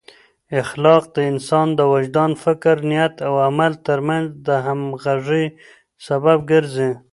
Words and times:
اخلاق 0.61 1.03
د 1.15 1.17
انسان 1.31 1.67
د 1.79 1.81
وجدان، 1.93 2.31
فکر، 2.43 2.75
نیت 2.89 3.15
او 3.27 3.33
عمل 3.47 3.73
ترمنځ 3.87 4.27
د 4.47 4.47
همغږۍ 4.65 5.45
سبب 6.07 6.37
ګرځي. 6.51 6.91